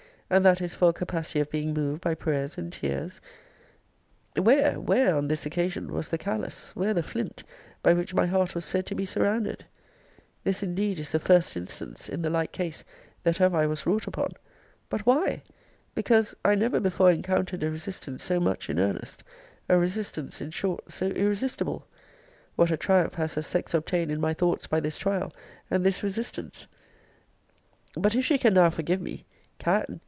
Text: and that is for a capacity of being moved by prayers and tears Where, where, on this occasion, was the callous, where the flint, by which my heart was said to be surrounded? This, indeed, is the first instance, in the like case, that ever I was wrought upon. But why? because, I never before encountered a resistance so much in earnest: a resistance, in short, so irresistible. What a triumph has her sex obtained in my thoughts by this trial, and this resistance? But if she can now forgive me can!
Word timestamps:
and 0.33 0.45
that 0.45 0.61
is 0.61 0.73
for 0.73 0.87
a 0.87 0.93
capacity 0.93 1.41
of 1.41 1.49
being 1.51 1.73
moved 1.73 1.99
by 1.99 2.13
prayers 2.15 2.57
and 2.57 2.71
tears 2.71 3.19
Where, 4.37 4.79
where, 4.79 5.17
on 5.17 5.27
this 5.27 5.45
occasion, 5.45 5.91
was 5.91 6.07
the 6.07 6.17
callous, 6.17 6.73
where 6.73 6.93
the 6.93 7.03
flint, 7.03 7.43
by 7.83 7.91
which 7.93 8.13
my 8.13 8.25
heart 8.27 8.55
was 8.55 8.63
said 8.63 8.85
to 8.85 8.95
be 8.95 9.05
surrounded? 9.05 9.65
This, 10.45 10.63
indeed, 10.63 10.99
is 10.99 11.11
the 11.11 11.19
first 11.19 11.57
instance, 11.57 12.07
in 12.07 12.21
the 12.21 12.29
like 12.29 12.53
case, 12.53 12.85
that 13.23 13.41
ever 13.41 13.57
I 13.57 13.65
was 13.67 13.85
wrought 13.85 14.07
upon. 14.07 14.29
But 14.87 15.01
why? 15.05 15.43
because, 15.95 16.33
I 16.45 16.55
never 16.55 16.79
before 16.79 17.11
encountered 17.11 17.61
a 17.61 17.69
resistance 17.69 18.23
so 18.23 18.39
much 18.39 18.69
in 18.69 18.79
earnest: 18.79 19.25
a 19.67 19.77
resistance, 19.77 20.39
in 20.39 20.51
short, 20.51 20.93
so 20.93 21.07
irresistible. 21.07 21.85
What 22.55 22.71
a 22.71 22.77
triumph 22.77 23.15
has 23.15 23.33
her 23.33 23.41
sex 23.41 23.73
obtained 23.73 24.11
in 24.11 24.21
my 24.21 24.33
thoughts 24.33 24.65
by 24.65 24.79
this 24.79 24.95
trial, 24.97 25.33
and 25.69 25.85
this 25.85 26.01
resistance? 26.01 26.67
But 27.95 28.15
if 28.15 28.23
she 28.23 28.37
can 28.37 28.53
now 28.53 28.69
forgive 28.69 29.01
me 29.01 29.25
can! 29.59 29.99